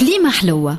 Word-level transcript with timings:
كليمة 0.00 0.30
حلوة. 0.30 0.78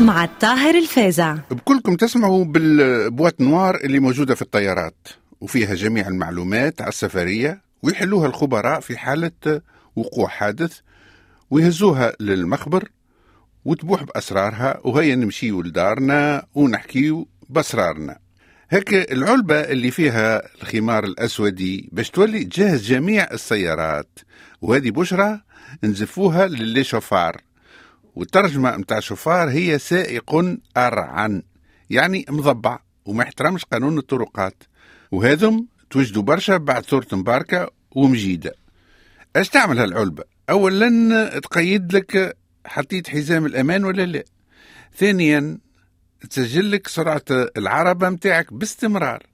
مع 0.00 0.24
الطاهر 0.24 0.74
الفازع. 0.74 1.36
بكلكم 1.50 1.96
تسمعوا 1.96 2.44
بالبوات 2.44 3.40
نوار 3.40 3.76
اللي 3.76 3.98
موجودة 4.00 4.34
في 4.34 4.42
الطيارات 4.42 5.08
وفيها 5.40 5.74
جميع 5.74 6.08
المعلومات 6.08 6.80
على 6.80 6.88
السفرية 6.88 7.62
ويحلوها 7.82 8.26
الخبراء 8.26 8.80
في 8.80 8.98
حالة 8.98 9.60
وقوع 9.96 10.28
حادث 10.28 10.78
ويهزوها 11.50 12.12
للمخبر 12.20 12.88
وتبوح 13.64 14.02
بأسرارها 14.02 14.80
وهيا 14.84 15.14
نمشيو 15.14 15.62
لدارنا 15.62 16.46
ونحكيو 16.54 17.28
بأسرارنا. 17.48 18.18
هيك 18.72 19.12
العلبة 19.12 19.60
اللي 19.60 19.90
فيها 19.90 20.42
الخمار 20.62 21.04
الأسودي 21.04 21.88
باش 21.92 22.10
تولي 22.10 22.44
تجهز 22.44 22.86
جميع 22.86 23.28
السيارات. 23.32 24.18
وهذه 24.62 24.90
بشرى 24.90 25.40
نزفوها 25.84 26.46
للي 26.46 26.84
شوفار. 26.84 27.40
والترجمة 28.14 28.76
متاع 28.76 29.00
شوفار 29.00 29.50
هي 29.50 29.78
سائق 29.78 30.56
أرعن 30.76 31.42
يعني 31.90 32.24
مضبع 32.28 32.78
وما 33.04 33.22
يحترمش 33.22 33.64
قانون 33.64 33.98
الطرقات. 33.98 34.62
وهذم 35.10 35.66
توجدوا 35.90 36.22
برشا 36.22 36.56
بعد 36.56 36.86
صورة 36.86 37.06
مباركة 37.12 37.70
ومجيدة. 37.90 38.54
اش 39.36 39.48
تعمل 39.48 39.78
هالعلبة؟ 39.78 40.24
اولا 40.50 41.38
تقيد 41.38 41.96
لك 41.96 42.36
حطيت 42.66 43.08
حزام 43.08 43.46
الأمان 43.46 43.84
ولا 43.84 44.06
لا؟ 44.06 44.24
ثانيا 44.96 45.58
تسجل 46.30 46.70
لك 46.70 46.88
سرعة 46.88 47.22
العربة 47.30 48.10
متاعك 48.10 48.52
باستمرار. 48.52 49.26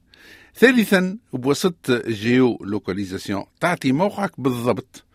ثالثا 0.55 1.17
بواسطة 1.33 1.95
ال 1.95 2.57
géolocalisation 2.61 3.43
تعطي 3.59 3.91
موقعك 3.91 4.41
بالضبط. 4.41 5.05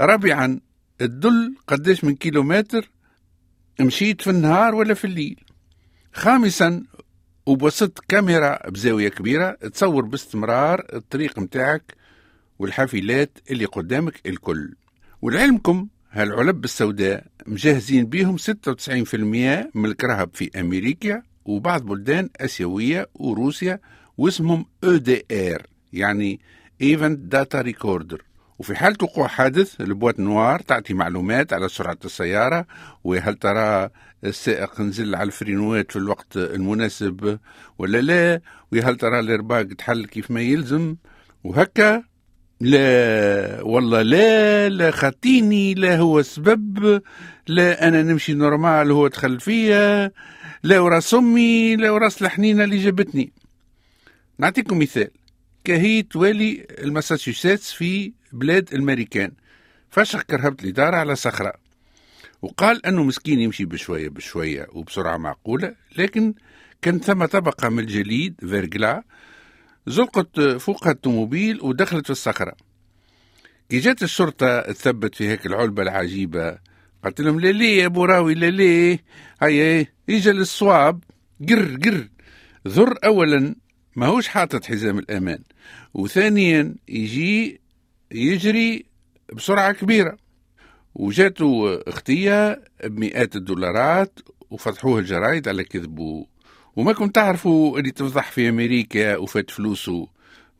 رابعا 0.00 0.60
تدل 0.98 1.54
قداش 1.66 2.04
من 2.04 2.14
كيلومتر 2.14 2.90
مشيت 3.80 4.22
في 4.22 4.30
النهار 4.30 4.74
ولا 4.74 4.94
في 4.94 5.04
الليل. 5.04 5.40
خامسا 6.12 6.82
وبواسطة 7.46 8.02
كاميرا 8.08 8.70
بزاوية 8.70 9.08
كبيرة 9.08 9.50
تصور 9.50 10.04
باستمرار 10.04 10.86
الطريق 10.92 11.38
متاعك 11.38 11.94
والحافلات 12.58 13.38
اللي 13.50 13.64
قدامك 13.64 14.26
الكل. 14.26 14.74
ولعلمكم 15.22 15.88
هالعلب 16.14 16.64
السوداء 16.64 17.24
مجهزين 17.46 18.06
بيهم 18.06 18.36
96% 18.38 18.44
من 19.74 19.84
الكراهب 19.84 20.30
في 20.34 20.50
أمريكا 20.60 21.22
وبعض 21.44 21.82
بلدان 21.82 22.28
آسيوية 22.40 23.08
وروسيا 23.14 23.80
واسمهم 24.18 24.66
EDR 24.86 25.62
يعني 25.92 26.40
Event 26.82 27.34
Data 27.34 27.64
Recorder. 27.64 28.18
وفي 28.58 28.74
حالة 28.74 28.96
وقوع 29.02 29.26
حادث 29.26 29.80
البوات 29.80 30.20
نوار 30.20 30.60
تعطي 30.60 30.94
معلومات 30.94 31.52
على 31.52 31.68
سرعة 31.68 31.98
السيارة 32.04 32.66
وهل 33.04 33.34
ترى 33.34 33.90
السائق 34.24 34.80
نزل 34.80 35.14
على 35.14 35.26
الفرينوات 35.26 35.90
في 35.90 35.96
الوقت 35.96 36.36
المناسب 36.36 37.38
ولا 37.78 38.00
لا؟ 38.00 38.40
وهل 38.72 38.96
ترى 38.96 39.20
الارباق 39.20 39.62
تحل 39.62 40.04
كيف 40.06 40.30
ما 40.30 40.40
يلزم؟ 40.40 40.96
وهكا 41.44 42.04
لا 42.62 43.62
والله 43.62 44.02
لا 44.02 44.68
لا 44.68 44.90
خاطيني 44.90 45.74
لا 45.74 45.96
هو 45.96 46.22
سبب 46.22 47.02
لا 47.46 47.88
أنا 47.88 48.02
نمشي 48.02 48.34
نورمال 48.34 48.90
هو 48.90 49.08
دخل 49.08 49.40
فيا 49.40 50.10
لا 50.62 50.80
وراس 50.80 51.14
أمي 51.14 51.76
لا 51.76 51.90
وراس 51.90 52.22
الحنينة 52.22 52.64
اللي 52.64 52.76
جابتني. 52.78 53.32
نعطيكم 54.38 54.78
مثال. 54.78 55.10
كهي 55.64 56.02
توالي 56.02 56.66
المساتشوستس 56.78 57.72
في 57.72 58.12
بلاد 58.32 58.68
الامريكان 58.72 59.32
فشخ 59.90 60.22
كرهبت 60.22 60.62
الإدارة 60.64 60.96
على 60.96 61.16
صخرة. 61.16 61.52
وقال 62.42 62.86
أنه 62.86 63.02
مسكين 63.04 63.40
يمشي 63.40 63.64
بشوية 63.64 64.08
بشوية 64.08 64.66
وبسرعة 64.72 65.16
معقولة 65.16 65.74
لكن 65.98 66.34
كان 66.82 67.00
ثم 67.00 67.24
طبقة 67.24 67.68
من 67.68 67.78
الجليد 67.78 68.34
فيرجلا 68.40 69.02
زلقت 69.86 70.40
فوق 70.40 70.88
الطوموبيل 70.88 71.60
ودخلت 71.62 72.04
في 72.04 72.10
الصخرة. 72.10 72.52
كي 73.68 73.78
جات 73.78 74.02
الشرطة 74.02 74.60
تثبت 74.60 75.14
في 75.14 75.28
هيك 75.28 75.46
العلبة 75.46 75.82
العجيبة 75.82 76.58
قلت 77.04 77.20
لهم 77.20 77.40
لا 77.40 77.52
ليه 77.52 77.82
يا 77.82 77.88
بوراوي 77.88 78.34
لا 78.34 78.50
ليه 78.50 79.04
هيا 79.42 79.86
إجا 80.10 80.32
للصواب 80.32 81.04
قر 81.48 81.76
قر. 81.84 82.08
ذر 82.68 82.98
أولا 83.04 83.54
ما 83.96 84.06
هوش 84.06 84.28
حاطط 84.28 84.64
حزام 84.64 84.98
الأمان 84.98 85.38
وثانيا 85.94 86.74
يجي 86.88 87.60
يجري 88.12 88.84
بسرعة 89.32 89.72
كبيرة. 89.72 90.16
وجاته 90.94 91.80
اختية 91.86 92.64
بمئات 92.84 93.36
الدولارات 93.36 94.18
وفتحوه 94.50 94.98
الجرايد 94.98 95.48
على 95.48 95.64
كذبه 95.64 96.26
وما 96.76 96.92
كنت 96.92 97.14
تعرفوا 97.14 97.78
اللي 97.78 97.90
تفضح 97.90 98.30
في 98.30 98.48
أمريكا 98.48 99.16
وفات 99.16 99.50
فلوسه. 99.50 100.08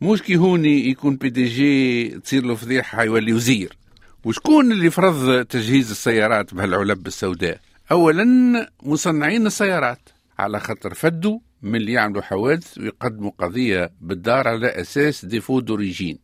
مش 0.00 0.23
كي 0.23 0.37
هوني 0.37 0.89
يكون 0.89 1.17
بي 1.17 1.31
دي 1.31 1.45
جي 1.45 2.09
تصير 2.09 2.45
له 2.45 2.55
فضيحة 2.55 3.03
يولي 3.05 3.33
وزير. 3.33 3.77
وشكون 4.25 4.72
اللي 4.72 4.91
فرض 4.91 5.45
تجهيز 5.45 5.91
السيارات 5.91 6.55
بهالعلب 6.55 7.06
السوداء؟ 7.06 7.61
اولا 7.91 8.71
مصنعين 8.83 9.47
السيارات. 9.47 10.09
على 10.39 10.61
خاطر 10.61 10.95
فدوا 10.95 11.39
من 11.62 11.77
اللي 11.77 11.93
يعملوا 11.93 12.22
حوادث 12.22 12.78
ويقدموا 12.78 13.31
قضية 13.39 13.91
بالدار 14.01 14.49
على 14.49 14.67
أساس 14.67 15.25
défaut 15.25 15.60
d'origine. 15.60 16.19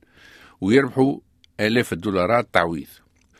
ويربحوا 0.61 1.19
آلاف 1.61 1.93
الدولارات 1.93 2.49
تعويض. 2.53 2.87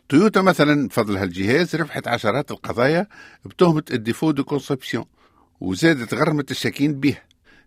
تويوتا 0.09 0.41
مثلا 0.43 0.89
بفضل 0.89 1.17
هالجهاز 1.17 1.77
ربحت 1.77 2.09
عشرات 2.09 2.51
القضايا 2.51 3.07
بتهمة 3.45 3.85
ال 3.91 3.97
défaut 3.97 4.31
de 4.31 4.45
conception. 4.45 5.05
وزادت 5.61 6.15
غرمة 6.15 6.45
الشاكين 6.51 7.01
به. 7.01 7.17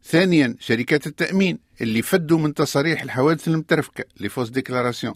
ثانيا 0.04 0.56
شركات 0.60 1.08
التأمين 1.08 1.60
اللي 1.82 2.02
فدوا 2.02 2.38
من 2.40 2.54
تصاريح 2.54 3.02
الحوادث 3.02 3.48
المترفكة 3.48 4.04
les 4.20 4.29
fausses 4.29 4.50
déclarations 4.50 5.14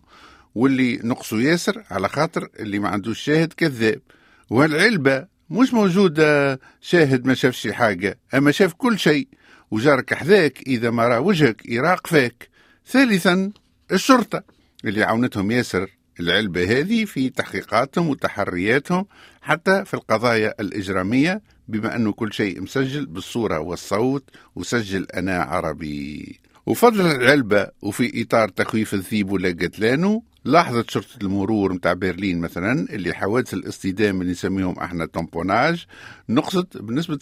واللي 0.56 1.00
نقصوا 1.04 1.40
ياسر 1.40 1.84
على 1.92 2.10
خاطر 2.10 2.50
اللي 2.60 2.80
ما 2.80 2.90
عندوش 2.90 3.20
شاهد 3.20 3.54
كذاب. 3.54 4.02
والعلبة 4.50 5.26
مش 5.50 5.74
موجودة 5.74 6.60
شاهد 6.82 7.26
ما 7.26 7.34
شافش 7.34 7.68
حاجة. 7.68 8.20
أما 8.34 8.52
شاف 8.52 8.74
كل 8.74 9.00
شيء 9.00 9.28
وجارك 9.72 10.14
حذاك 10.14 10.62
إذا 10.68 10.90
ما 10.90 11.08
راه 11.08 11.20
وجهك 11.20 11.70
يراق 11.70 12.08
فاك 12.08 12.50
ثالثا 12.88 13.52
الشرطة 13.92 14.44
اللي 14.86 15.04
عاونتهم 15.04 15.52
ياسر 15.52 15.90
العلبة 16.20 16.80
هذه 16.80 17.06
في 17.06 17.30
تحقيقاتهم 17.30 18.10
وتحرياتهم 18.10 19.06
حتى 19.42 19.86
في 19.86 19.94
القضايا 19.94 20.54
الإجرامية 20.60 21.42
بما 21.68 21.96
أنه 21.96 22.12
كل 22.14 22.34
شيء 22.34 22.62
مسجل 22.62 23.06
بالصورة 23.06 23.60
والصوت 23.60 24.30
وسجل 24.56 25.08
أنا 25.16 25.42
عربي. 25.44 26.40
وفضل 26.66 27.06
العلبة 27.06 27.68
وفي 27.82 28.22
إطار 28.22 28.50
تخويف 28.50 28.94
الذيب 28.94 29.32
ولا 29.32 29.50
قتلانه 29.50 30.24
لاحظت 30.46 30.90
شرطة 30.90 31.18
المرور 31.22 31.74
متاع 31.74 31.94
برلين 31.94 32.40
مثلا 32.40 32.88
اللي 32.90 33.14
حوادث 33.14 33.54
الاصطدام 33.54 34.22
اللي 34.22 34.32
نسميهم 34.32 34.80
إحنا 34.80 35.06
تامبوناج 35.06 35.86
نقصت 36.30 36.78
بنسبة 36.78 37.20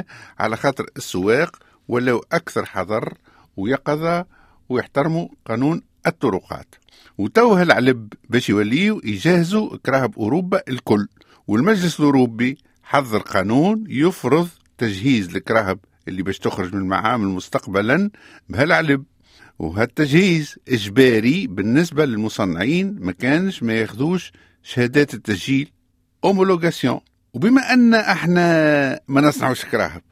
36% 0.00 0.04
على 0.38 0.56
خاطر 0.56 0.86
السواق 0.96 1.56
ولو 1.88 2.24
أكثر 2.32 2.64
حذر 2.64 3.14
ويقظة 3.56 4.26
ويحترموا 4.68 5.28
قانون 5.46 5.82
الطرقات. 6.06 6.74
وتوه 7.18 7.62
العلب 7.62 8.12
باش 8.30 8.50
يوليو 8.50 9.00
يجهزوا 9.04 9.76
كراهب 9.76 10.18
أوروبا 10.18 10.62
الكل. 10.68 11.08
والمجلس 11.46 12.00
الأوروبي 12.00 12.58
حضر 12.82 13.18
قانون 13.18 13.84
يفرض 13.88 14.48
تجهيز 14.78 15.36
الكراهب 15.36 15.78
اللي 16.08 16.22
باش 16.22 16.38
تخرج 16.38 16.74
من 16.74 16.80
المعامل 16.80 17.26
مستقبلا 17.26 18.10
بهالعلب. 18.48 19.04
وهالتجهيز 19.58 20.56
إجباري 20.68 21.46
بالنسبة 21.46 22.04
للمصنعين 22.04 22.96
ما 23.00 23.12
كانش 23.12 23.62
ما 23.62 23.72
ياخذوش 23.74 24.32
شهادات 24.62 25.14
التسجيل 25.14 25.70
أومولوغاسيون. 26.24 27.00
وبما 27.34 27.72
أن 27.72 27.94
إحنا 27.94 29.00
ما 29.08 29.20
نصنعوش 29.20 29.64
كراهب 29.64 30.02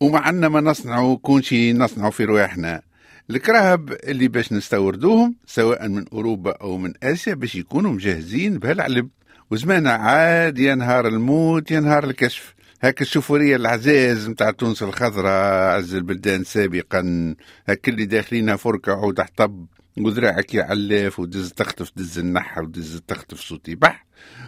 ومع 0.00 0.28
أن 0.28 0.46
ما 0.46 0.60
نصنعوا 0.60 1.16
كون 1.16 1.42
شي 1.42 1.88
في 2.10 2.24
رواحنا 2.24 2.82
الكراهب 3.30 3.92
اللي 3.92 4.28
باش 4.28 4.52
نستوردوهم 4.52 5.34
سواء 5.46 5.88
من 5.88 6.04
أوروبا 6.12 6.50
أو 6.50 6.78
من 6.78 6.92
آسيا 7.02 7.34
باش 7.34 7.54
يكونوا 7.54 7.92
مجهزين 7.92 8.58
بهالعلب. 8.58 9.08
وزمانها 9.50 9.92
عاد 9.92 10.58
يا 10.58 10.74
نهار 10.74 11.08
الموت 11.08 11.70
يا 11.70 11.80
نهار 11.80 12.04
الكشف. 12.04 12.54
هاك 12.82 13.02
الشوفورية 13.02 13.56
العزاز 13.56 14.28
متاع 14.28 14.50
تونس 14.50 14.82
الخضراء 14.82 15.76
عز 15.76 15.94
البلدان 15.94 16.44
سابقا. 16.44 17.34
هاك 17.68 17.88
اللي 17.88 18.04
داخلينها 18.04 18.56
فركة 18.56 18.92
عود 18.92 19.20
حطب 19.20 19.66
وذراعك 19.98 20.54
يعلف 20.54 21.20
ودز 21.20 21.52
تخطف 21.52 21.92
دز 21.96 22.18
النحة 22.18 22.62
ودز 22.62 23.02
تخطف 23.08 23.40
صوتي 23.40 23.74
بح 23.74 24.06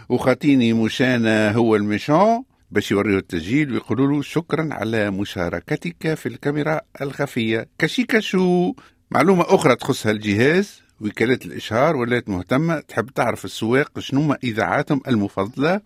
وخاتيني 0.09 0.73
مشانا 0.73 1.51
هو 1.51 1.75
الميشون. 1.75 2.43
باش 2.71 2.91
يوريه 2.91 3.17
التسجيل 3.17 3.71
ويقولوا 3.71 4.07
له 4.07 4.21
شكرا 4.21 4.69
على 4.71 5.11
مشاركتك 5.11 6.13
في 6.13 6.25
الكاميرا 6.25 6.81
الخفية. 7.01 7.67
كشي 7.79 8.03
كشو. 8.03 8.73
معلومة 9.11 9.45
أخرى 9.47 9.75
تخص 9.75 10.07
هالجهاز 10.07 10.81
وكالة 11.01 11.39
الإشهار 11.45 11.95
ولات 11.95 12.29
مهتمة 12.29 12.79
تحب 12.79 13.09
تعرف 13.09 13.45
السواق 13.45 13.99
شنو 13.99 14.33
إذاعاتهم 14.33 15.01
المفضلة 15.07 15.81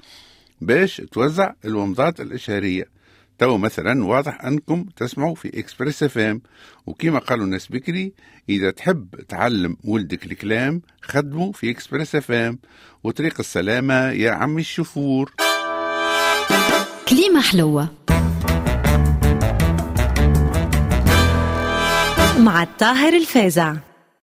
باش 0.61 1.01
توزع 1.11 1.53
الومضات 1.65 2.21
الإشهارية. 2.21 2.85
تو 3.37 3.57
مثلا 3.57 4.05
واضح 4.05 4.45
أنكم 4.45 4.85
تسمعوا 4.95 5.35
في 5.35 5.59
Express 5.59 6.17
FM. 6.17 6.41
وكما 6.85 7.19
قالوا 7.19 7.45
الناس 7.45 7.67
بكري 7.67 8.13
إذا 8.49 8.71
تحب 8.71 9.15
تعلم 9.27 9.77
ولدك 9.83 10.25
الكلام 10.25 10.81
خدمه 11.01 11.51
في 11.51 11.69
Express 11.69 12.31
FM. 12.31 12.59
وطريق 13.03 13.35
السلامة 13.39 14.11
يا 14.11 14.31
عمي 14.31 14.61
الشفور. 14.61 15.31
كليمة 17.09 17.41
حلوة. 17.41 17.87
مع 22.39 22.63
الطاهر 22.63 23.13
الفازع. 23.13 23.73